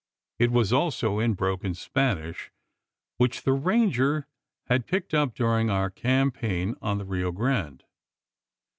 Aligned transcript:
It 0.39 0.49
was 0.49 0.73
also 0.73 1.19
in 1.19 1.35
broken 1.35 1.75
Spanish, 1.75 2.49
which 3.17 3.43
the 3.43 3.53
ranger 3.53 4.25
had 4.65 4.87
picked 4.87 5.13
up 5.13 5.35
during 5.35 5.69
our 5.69 5.91
campaign, 5.91 6.73
on 6.81 6.97
the 6.97 7.05
Rio 7.05 7.31
Grande. 7.31 7.83